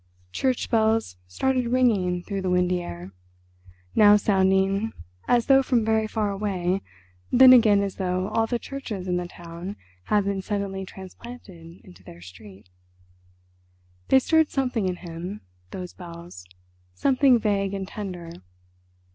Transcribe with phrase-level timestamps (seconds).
[0.31, 3.11] Church bells started ringing through the windy air,
[3.93, 4.93] now sounding
[5.27, 6.81] as though from very far away,
[7.31, 9.75] then again as though all the churches in the town
[10.05, 12.69] had been suddenly transplanted into their street.
[14.07, 16.47] They stirred something in him, those bells,
[16.95, 18.31] something vague and tender.